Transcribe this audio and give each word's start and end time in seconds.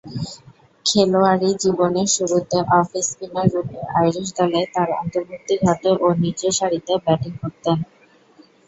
খেলোয়াড়ী 0.85 1.49
জীবনের 1.63 2.07
শুরুতে 2.15 2.57
অফ-স্পিনাররূপে 2.77 3.79
আইরিশ 3.97 4.27
দলে 4.37 4.61
তার 4.73 4.89
অন্তর্ভূক্তি 4.99 5.55
ঘটে 5.63 5.91
ও 5.97 6.17
নিচের 6.21 6.53
সারিতে 6.59 6.93
ব্যাটিং 7.05 7.33
করতেন। 7.41 7.77